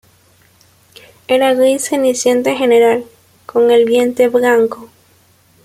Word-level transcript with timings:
Era 1.27 1.53
gris 1.53 1.83
ceniciento 1.85 2.49
en 2.49 2.57
general, 2.57 3.05
con 3.45 3.69
el 3.69 3.85
vientre 3.85 4.29
blanco. 4.29 4.89